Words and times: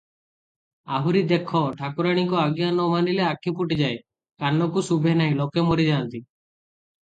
ଆହୁରି 0.99 1.19
ଦେଖ; 1.31 1.61
ଠାକୁରାଣୀଙ୍କ 1.81 2.39
ଆଜ୍ଞା 2.45 2.71
ନ 2.71 2.87
ମାନିଲେ 2.95 3.23
ଆଖି 3.27 3.55
ଫୁଟିଯାଏ, 3.61 4.01
କାନକୁ 4.47 4.87
ଶୁଭେ 4.91 5.17
ନାହିଁ, 5.23 5.39
ଲୋକେ 5.45 5.69
ମରିଯାନ୍ତି। 5.71 6.27